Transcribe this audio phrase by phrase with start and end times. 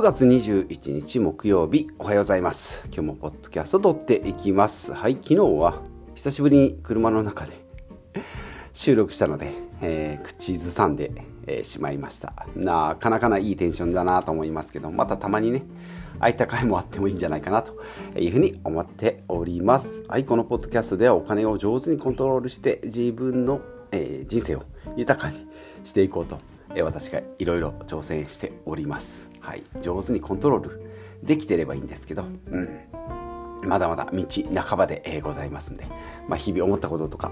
[0.00, 2.84] 9月21日木曜日おはようございます。
[2.86, 4.94] 今日もポッドキャスト撮っていきます。
[4.94, 5.82] はい昨日は
[6.14, 7.52] 久しぶりに車の中で
[8.72, 9.52] 収録したので、
[9.82, 11.12] えー、口ずさんで、
[11.46, 12.32] えー、しまいました。
[12.56, 15.64] なかなかないいテンションだなと思いますけどまたたまにね
[16.18, 17.76] ああいった回もあってもいいんじゃないかなと
[18.18, 20.04] いうふうに思っております。
[20.08, 23.60] はいこのポッドキャストではお金を上手にコントロールして自分の、
[23.92, 24.62] えー、人生を
[24.96, 25.46] 豊かに
[25.84, 26.38] していこうと
[26.82, 29.30] 私がいろいろ挑戦しております。
[29.40, 29.62] はい。
[29.80, 30.90] 上手にコントロール
[31.22, 32.68] できてればいいんですけど、うん。
[33.62, 34.24] まだまだ道
[34.62, 35.84] 半ばで、えございますんで、
[36.28, 37.30] まあ、日々思ったこととか、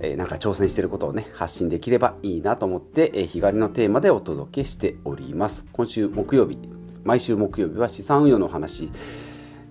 [0.00, 5.66] えー、なんか挑戦してることをね、発信できればいいなと思って、えー、日帰りのテーマでお届けしております。
[5.72, 6.58] 今週木曜日、
[7.04, 8.90] 毎週木曜日は資産運用の話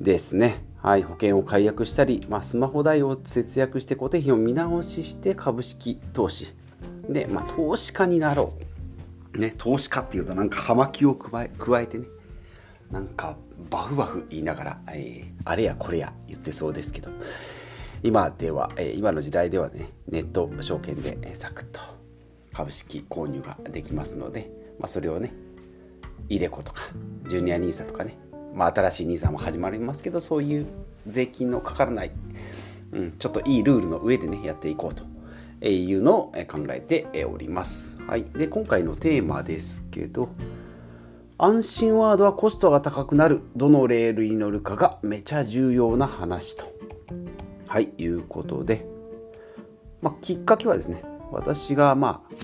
[0.01, 0.65] ですね。
[0.81, 6.53] はい、保険を解約したり、まあ、スマホ代を節約して固定費を見直しして株式投資
[7.09, 8.74] で、まあ、投資家になろう
[9.37, 12.07] ね、投資家っていうとなんか葉巻を加え加えてね
[12.91, 13.37] なんか
[13.69, 17.09] バフバフ言いながら、えー、あれやこれや言ってそうですけど。
[18.05, 21.79] 今では、えー、今の時代ではねネット証券で、えー、サクッと
[22.53, 25.33] 株式購入ができますので、まあ、それをね
[26.29, 26.83] イデコとか
[27.27, 28.15] ジュニア NISA とかね、
[28.53, 30.67] まあ、新しい NISA も始まりますけどそういう
[31.07, 32.11] 税金のかからない、
[32.91, 35.14] うん、ちょっといいルールの上でねやっていこうと。
[35.61, 37.97] いうのを考えております。
[38.07, 40.29] はい、で今回のテーマですけど
[41.37, 43.41] 安心ワードはコストが高くなる。
[43.55, 46.65] どのレールに乗るかがめちゃ重要な話と。
[47.67, 47.91] はい。
[47.97, 48.87] いうことで、
[50.01, 52.35] まあ、きっかけはですね私がまあ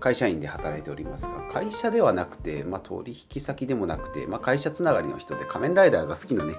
[0.00, 6.54] 会社員で働いておりますが会社ではなくて、まあ、取引先でもなくて、まあ、会社つながりの人で仮面ライダーが好きなね、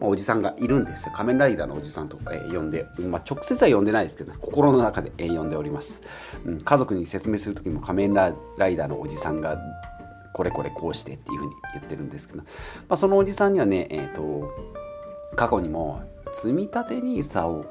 [0.00, 1.06] まあ、おじさんがいるんです。
[1.06, 6.02] よ仮面ライダーのおじさんと、えー、呼んで、まあ、直接は呼んでないですけど、ね、心の中で、えー、呼んでおります、
[6.44, 9.58] うん、家族に説明する時も仮面ライダーのおじさんが
[10.32, 12.44] これこれこうしてっていうふうに言ってるんですけど、ま
[12.90, 14.54] あ、そのおじさんにはね、えーと、
[15.34, 16.02] 過去にも
[16.32, 17.66] 積立 NISA を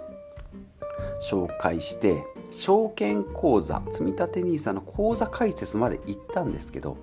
[1.22, 6.97] 紹介して証券口座積立 NISA の口座開設まで行ったんですけど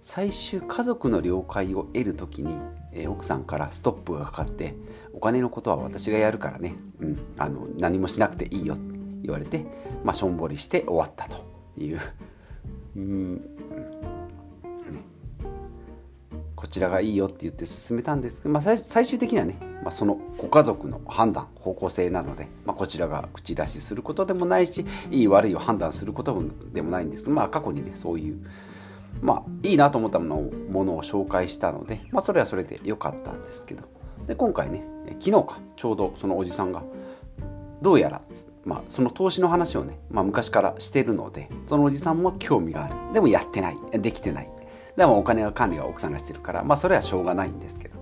[0.00, 2.54] 最終家族の了解を得る時に、
[2.92, 4.74] えー、奥さんからストップがかかって
[5.12, 9.66] お金のことは私がやるからね、うん、あの何もしなくていいよって言われて、
[10.04, 11.44] まあ、しょんぼりして終わったと
[11.76, 12.00] いう、
[12.96, 13.42] うん、
[16.56, 26.42] こちらがいいよって言って進めたんですけど、まあ、最終的にはねまあ、そのご家族の判断方向性なので、まあ、こちらが口出しすることでもないしいい悪いを判断すること
[26.72, 28.38] でもないんですまあ過去にねそういう
[29.22, 33.84] まあいいなと思ったものをものを紹介したので、まあ、それはそれで良かったんですけど
[34.26, 34.84] で今回ね
[35.20, 36.82] 昨日かちょうどそのおじさんが
[37.82, 38.20] どうやら、
[38.64, 42.94] まあ、その投資の話をね、まあ、昔からしてるのでそのおじさんも興味がある。
[43.14, 43.78] でもやってない。
[43.92, 44.50] できてない。
[44.96, 47.99] でもお金が管理は奥さんがしてるからまあそれはしょうがないんですけど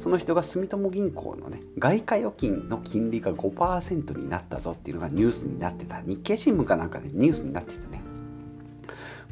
[0.00, 6.00] その人が住友銀行のね外貨預金の金利が5%になったぞっていうのがニュースになってた。
[6.00, 8.00] 日経新聞かなんかでニュースになっててね。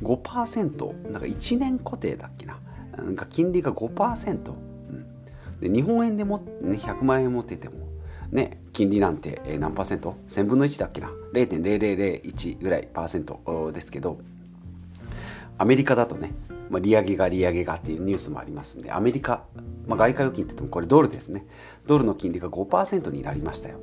[0.02, 2.60] 5%なんか1年固定だっけな。
[2.98, 4.56] なんか金利が5%、う
[5.56, 7.88] ん、で日本円でも、ね、100万円持ってても
[8.30, 14.18] ね金利なんて何パーセント ?1000 分の1だっけな？0.0001ぐらいパーセントですけど
[15.56, 16.32] アメリカだとね
[16.70, 19.44] まあ、利上げが利上げがっていうニュースもありますんで、アメリカ、
[19.86, 21.46] まあ、外貨預金って言ってもこれドルですね。
[21.86, 23.80] ドルの金利が5%になりましたよ。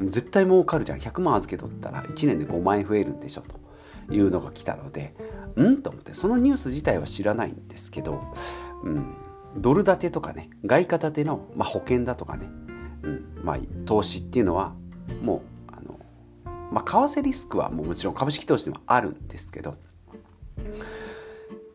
[0.00, 0.98] 絶対儲かるじゃん。
[0.98, 5.14] 100万預け取ったら1年で5万円増えるんでしょというのが来たので、
[5.56, 8.20] うんと思って、そのニュース自体は知らないんですけど、
[8.82, 9.14] うん、
[9.56, 12.48] ドル建てとかね、外貨建ての、まあ、保険だとかね、
[13.02, 14.74] うんまあ、投資っていうのは、
[15.22, 15.40] もう、
[15.72, 15.98] あの、
[16.72, 19.76] まあ、為替リスクはもうもちろん株式投資でもあるんですけど、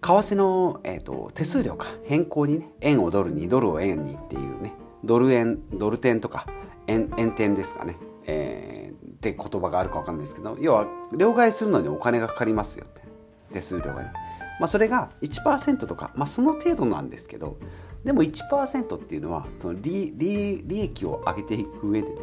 [0.09, 1.88] 為替の、えーと、手数料か。
[2.06, 4.74] 変更にね円をドルにドルを円にっていうね。
[5.03, 6.47] ドル円ドル点とか
[6.88, 13.04] 円円点ですかね、えー、って言葉があるか分かんないですけど要は両替するのにお金がかかりますよって。
[13.51, 14.12] 手数料がね、
[14.60, 17.57] まあ、それが1%とか、まあ、その程度なんですけど
[18.04, 22.18] でも1%っていうのはその利利利益を上げていく上でね。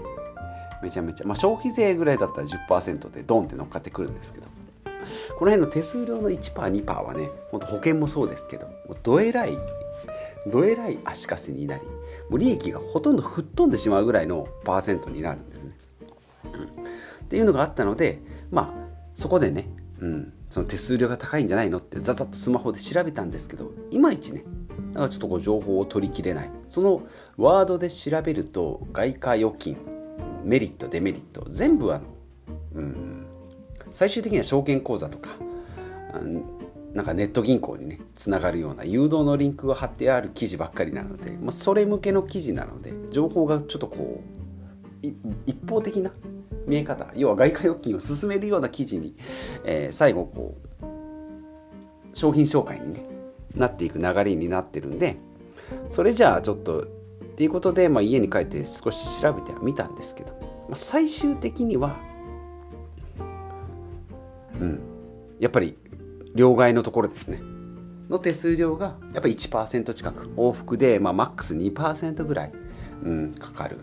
[0.82, 4.48] めちゃめちゃ、まあ、消費税ぐらいだったら10%でドンって乗っかってくるんですけど。
[5.38, 8.68] この辺の手数料の 1%2% はねほんと保険もそうですけど
[9.02, 9.56] どえらい
[10.46, 11.84] どえらい足かせになり
[12.30, 15.76] もう利益がほとんど吹っ飛んでしまうぐらいのパーセントになるんですね。
[16.44, 18.20] うん、っていうのがあったので
[18.50, 19.68] まあそこでね、
[20.00, 24.44] うん、その手数料が高いんじゃないのってざざっとスマホで調べたんですけどいまいちね
[24.92, 27.02] だかちょっとこう情報を取りきれないその
[27.36, 29.76] ワードで調べると外貨預金
[30.44, 32.04] メリットデメリット全部あの、
[32.74, 33.05] うん、
[33.90, 35.30] 最終的には証券口座とか
[36.94, 44.22] なんかネット銀行にねつながるような誘導のリンクが貼ってある記事ばっかりなので、まあ、それ向けの記事なので情報がちょっとこ
[45.04, 45.06] う
[45.46, 46.10] 一方的な
[46.66, 49.14] 見え方要は外貨預金を進めるような記事に、
[49.64, 50.86] えー、最後こう
[52.16, 53.06] 商品紹介に、ね、
[53.54, 55.16] なっていく流れになってるんで
[55.90, 56.84] それじゃあちょっとっ
[57.36, 60.32] ていうことで、まあ、家に帰って少し調べてはみたんですけど、
[60.68, 61.98] まあ、最終的には
[64.60, 64.80] うん。
[65.40, 65.76] やっぱり
[66.34, 67.40] 両替のところですね。
[68.08, 70.28] の手数料がやっぱり1%近く。
[70.36, 72.52] 往復で、まあ、マックス2%ぐらい、
[73.02, 73.78] うん、かかる。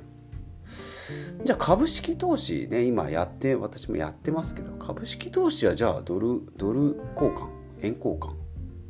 [1.44, 7.50] じゃあ株式投資ね今やって私もやってますけど株式投資はじゃあドルドル交換
[7.82, 8.34] 円交換。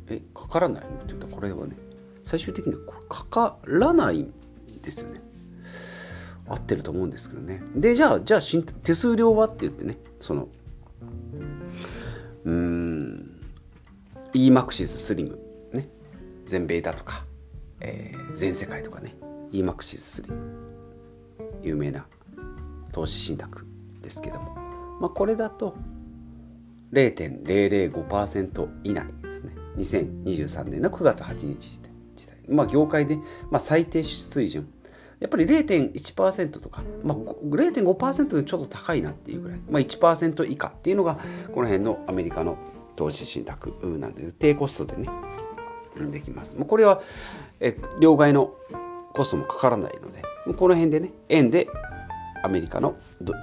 [0.08, 1.76] えかからないのって言ったらこれはね
[2.22, 4.32] 最終的にはかからないん
[4.82, 5.20] ですよね。
[6.46, 7.62] 合ってると思うんですけどね。
[7.74, 8.40] でじゃあじゃあ
[8.82, 10.48] 手数料はって言ってねその
[12.44, 13.40] うーん。
[14.34, 15.38] EMAXIS スリム
[15.72, 15.88] ね。
[16.44, 17.24] 全米だとか、
[17.80, 19.16] えー、全世界とかね。
[19.52, 20.36] EMAXIS スリム
[21.62, 22.06] 有名な
[22.92, 23.66] 投資信託
[24.02, 24.54] ですけども、
[25.00, 25.74] まあ、これだと
[26.92, 29.54] 0.005%以内ですね。
[29.76, 31.94] 2023年の9月8日時点
[32.48, 33.16] まあ業界で、
[33.50, 34.68] まあ、最低水準
[35.20, 41.18] やっぱり0.1%とか、まあ、0.5%でちょっと高いなっていうぐらい、まあ、1%以下っていうのが
[41.52, 42.58] この辺のアメリカの
[42.96, 45.08] 投資信託なんで低コストでね
[46.10, 46.56] できます。
[46.56, 47.00] これは
[47.60, 48.54] え両替の
[49.12, 50.22] コストもかからないので
[50.56, 51.68] この辺でね円で
[52.42, 52.96] アメリカの、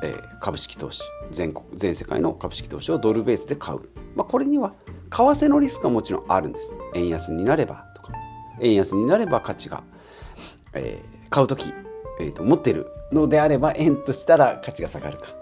[0.03, 1.01] えー、株式投資
[1.31, 4.73] 全国全世界の株式投資をドルベースで買う、まあ、これには
[5.09, 6.71] 為替のリスクはもちろんあるんです。
[6.93, 8.13] 円安になればとか。
[8.61, 9.83] 円安になれば価値が、
[10.73, 11.73] えー、買う時、
[12.19, 15.41] えーと持ってるのであれば円としたら価値が下がるか。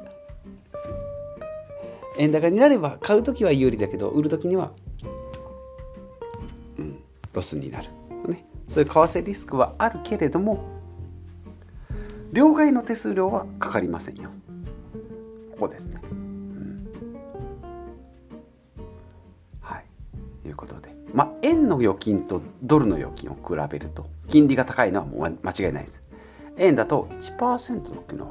[2.17, 4.71] 円高になれば買う時は有利だけど売る時には、
[6.77, 7.01] うん、
[7.31, 7.87] ロスになる、
[8.27, 10.65] ね、そういう為替リスクはあるけれども
[12.33, 14.29] 両替の手数料はかかりませんよ。
[15.53, 16.89] ここですね、うん、
[19.61, 20.47] はい。
[20.47, 20.93] いうことで。
[21.13, 24.05] まあ円の預金とドルの預金を比べると。
[24.29, 26.03] 金利が高いのはもう間違いないです。
[26.57, 28.25] 円だと1%のっけな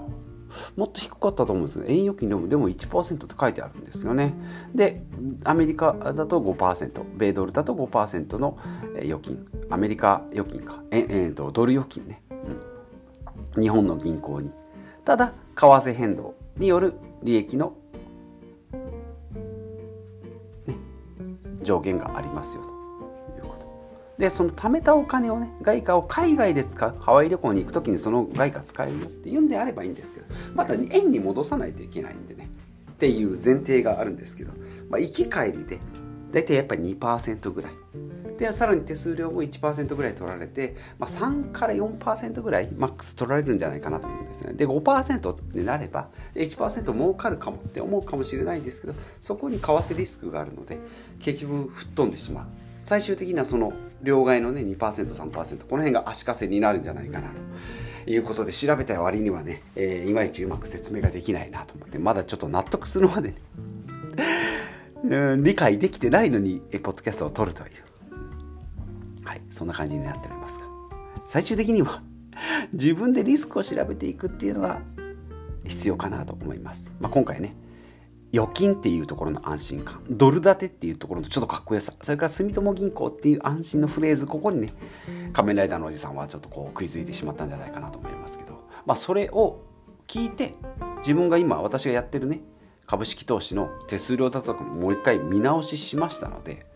[0.76, 1.84] もっと低かったと思うんです。
[1.86, 4.34] 円預金でもでも1%って書いてあるんですよね。
[4.74, 5.02] で
[5.44, 8.58] アメリカだと5%米ドルだと5%の
[9.02, 9.46] 預金。
[9.70, 10.82] アメリカ預金か。
[10.90, 12.22] え、えー、とドル預金ね、
[13.56, 14.50] うん、日本の銀行に。
[15.04, 17.74] ただ為替変動による利益の、
[20.66, 20.74] ね、
[21.62, 22.77] 上限がありますよと。
[24.18, 32.50] でその貯めたお金をね外貨を海外で使うハワイ旅行に行く時にその外貨使えるよっていうんであればいいんですけどまた円に戻さないといけないんでね
[32.90, 34.52] っていう前提があるんですけど、
[34.90, 35.78] まあ、行き帰りで
[36.32, 37.72] 大体やっぱり2%ぐらい。
[38.38, 44.52] でさらに手数料も1%ぐらい取られて、まあ、3から4%ぐらいマックス取られるんじゃないかなと思うんですね。
[44.52, 50.78] で5%になれば1%儲かるかもって思うかもしれないんですけどそこに為替リスクがあるので
[51.18, 52.67] 結局吹っ飛んでしまう。
[52.88, 57.42] 最終的にはその両替のね 2%3% この辺が足かせになるんじゃないかなと。
[58.10, 63.36] いうことで調べた割にはね、えー、いまいちうまく説明ができないなと思ってまだちょっと納得するまでね
[65.04, 67.68] うん理解できてないのにポッドキャストを撮るという。
[69.24, 70.64] はいそんな感じになっておりますが。
[71.26, 72.02] 最終的には
[72.72, 74.80] 自分でリスクを調べていくっていうのが
[75.64, 77.54] 必要かなと思います、まあ、今回ね
[78.32, 80.02] 預金っていうところの安心感。
[80.10, 81.92] ドル建てっていうところのちょっとかっこよさ。
[82.02, 84.72] それから住友銀行っていう安心のフレーズここにね
[85.32, 88.60] 仮面ライダーのおじさんはちょっとこう食いついてしまったんじゃないかなと思いますけど。
[88.84, 89.62] まあそれを
[90.06, 90.54] 聞いて
[90.98, 92.40] 自分が今私がやってるね
[92.86, 96.66] 株式投資の手数料だとかもう一回見直ししましたので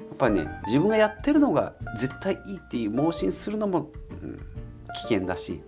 [0.00, 3.90] やっぱりね自分がやってるのが絶対いいっていう盲信するのも、
[4.22, 4.38] うん、
[4.94, 5.60] 危険だし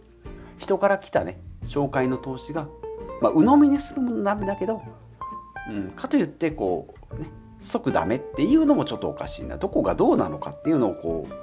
[0.59, 2.69] 人から来たね紹介の投資が
[3.21, 4.83] まあ鵜呑みにするもダメだけど
[5.71, 9.57] うん、かといってこうね即ダメっていうのもちょっとおかしいな。
[9.57, 11.35] どこがどうなのかっていうのをこう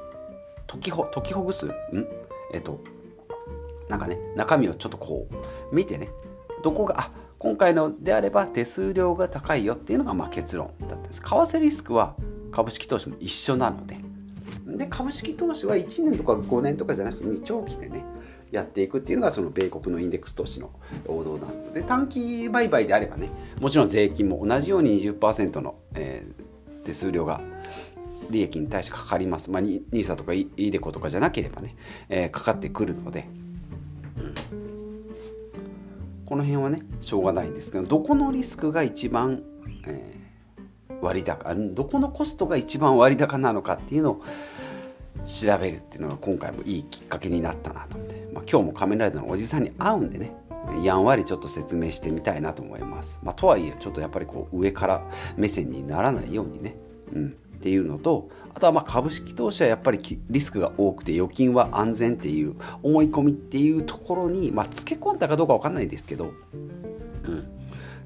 [0.67, 1.67] 解きほ解きほぐす。
[1.67, 1.71] ん？
[2.53, 2.81] えっと
[3.89, 5.27] なんかね中身をちょっとこ
[5.71, 6.09] う見てね。
[6.63, 11.21] どこがあ今回のであれば手数料が高いよっていうのがまあ結論だったんです。
[11.21, 12.15] 為替リスクは
[12.51, 13.97] 株式投資も一緒なので。
[14.65, 18.03] で株式投資は1年とか5年とかじゃなくて長期でね
[18.51, 20.71] やっていくっていうのがその米国のインデックス投資の
[21.07, 27.41] 王道なので短期売買であればねもちろん税金も同じように20%の、えー、手数料が
[28.29, 29.51] 利益に対してかかります。
[29.51, 31.75] まあ、NISA とか iDeCo とかじゃなければね、
[32.09, 33.27] えー、かかってくるので、
[34.17, 34.35] うん、
[36.25, 39.43] この辺はね、しょうがないんですけど、どこのリスクが一番、
[39.85, 44.23] えー、割高どこのコストが一番割高なのかっていうのを
[45.25, 47.97] 調べるっていうのが今回もいいきっかけになったなと。
[47.97, 48.16] 思って、
[48.49, 50.33] 今日も仮面ライダーのおじさんに会うんでね
[50.83, 53.19] やんわりちょっと説明してみたいなと思います。
[53.23, 56.75] まあ、とはいえちょっとやっぱりこう上から目線にならないようにね、
[57.13, 59.99] うん、っていうのとあとはま株式投資はやっぱり
[60.29, 66.33] リスクが多くて預金は安全っていう思い込みっていうところに、まあ、つけ込んだかどうか分かんないですけど、
[67.23, 67.47] うん、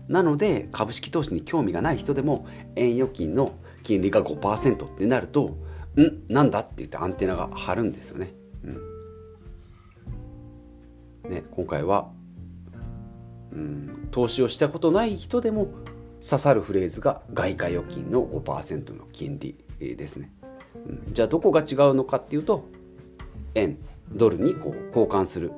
[0.07, 2.45] なので株式投資に興味がない人でも
[2.75, 5.57] 円預金の金利が5%ってなると
[6.00, 8.40] んなんだって言ってアンテナが張るんですよね。
[11.31, 12.11] ね今回は、
[13.51, 15.67] うん、投資をしたことない人でも
[16.23, 20.31] 刺さるフレーズが外貨預金の5%の金利ですね。
[20.85, 22.69] うん、じゃあどこが違うのかっていうと
[23.55, 23.77] 円
[24.11, 25.51] ドルにこう交換する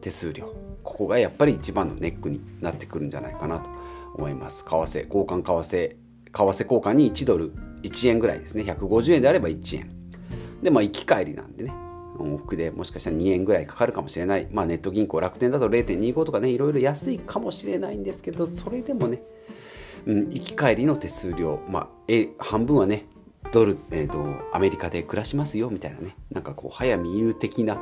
[0.00, 3.68] 手数料ここがやっぱり一番のネックになってくるんじゃないかなと
[4.14, 4.64] 思います。
[4.64, 5.96] 為替交換為替為
[6.32, 9.90] 替交換に1ドル1円ぐらいですね150円であれば1円
[10.62, 11.72] でまあ行き帰りなんでね
[12.24, 19.22] 往復でもしかしたら2円ぐらいかかるかもしれない、まあ、ネット銀行楽天だと0.25とかねいろいろ安いかもしれないんですけどそれでもね、
[20.06, 23.06] うん、行き帰りの手数料、まあ、え半分はね
[23.52, 26.16] ドル、えーと、アメリカで暮らしますよみたいなね。
[26.30, 27.78] なんかこう早見優的な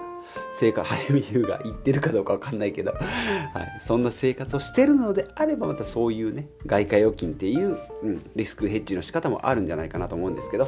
[0.51, 10.67] 生活 早見優が言ってるかどうか分かんないけど、 はい、そんな生活をしてるのであればまたそういうね外貨預金っていう、うん、リスクヘッジの仕方もあるんじゃないかなと思うんですけど。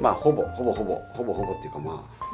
[0.00, 2.24] まあほぼほぼほぼほぼほぼっていうかまあ、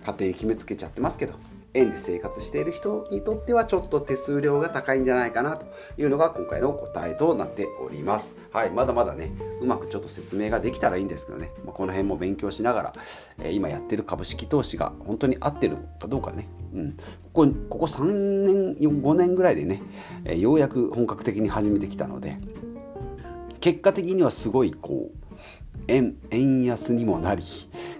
[0.00, 1.34] ね、勝手に決めつけちゃってますけど
[1.74, 5.66] 円で生活している人にとってはちょっと手数料が高いんじゃないかなと
[5.98, 8.36] いうのが今回の答えとなっております。
[8.52, 9.30] はい、まだまだね、
[9.60, 12.92] うまくちょっと説明ができたらいいんですけどね、まあ、この辺も勉強しながら、
[13.38, 16.96] えー、今やってる株式投資が本当に合ってるかどうかね、うん、
[17.32, 19.82] ここここ3年、5年ぐらいでね、
[20.24, 22.38] えー、ようやく本格的に始めてきたので、
[23.60, 25.19] 結果的にはすごいこう、
[25.90, 27.42] 円円安にもなり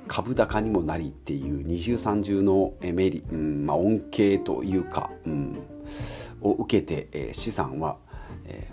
[0.06, 5.59] 株高にもなりっていう二重三重のメリ、うんまあ、恩恵というか、うん、
[6.40, 7.99] を受けて、え、資産は、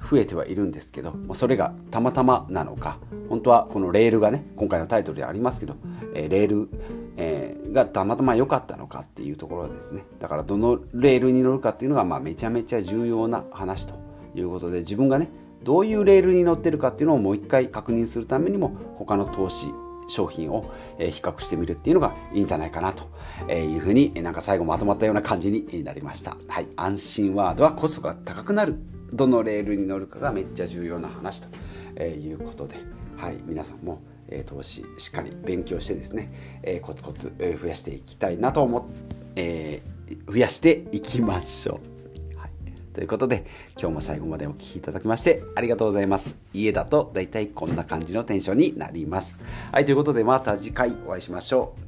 [0.09, 2.97] 増えてはいるんですけどそれがたまたまなのか
[3.29, 5.75] 本当はこのレールがね今回のタイトルでありますけど、
[6.13, 6.69] レール、
[7.17, 10.03] え、がたまたま良かったのかっていうところですね。
[10.19, 13.95] だからどのレールに乗るかっていうのが、まあ、めちゃめちゃ重要な話と
[14.35, 15.29] いうことで自分がね
[15.63, 19.67] どういうレールに乗ってるかっていうのをもう一回確認するためにも他の投資
[20.07, 23.03] 商品を比較してみるっていうのがいいんじゃないかなと
[23.51, 26.37] いうふうになんか最後まとまったような感じになりました。
[26.47, 28.77] はい、安心ワードはコストが高くなる。
[29.13, 31.41] どのレールに乗るかがめっちゃ重要な話
[31.97, 32.75] ということで、
[33.15, 34.01] はい、皆さんも
[34.45, 38.83] 投資しっかり勉強してですね、コツコツ増やしていきたいなと思っ
[39.33, 39.81] て、
[40.27, 41.96] 増やしていきましょう。
[42.97, 43.45] ということで、
[43.79, 46.35] 今日も最後までお聴きいただきましてありがとうございます。
[46.51, 49.39] 家だと大体こんな感じのテンションになります。
[49.71, 51.86] はい、ということでまた次回お会いしましょう。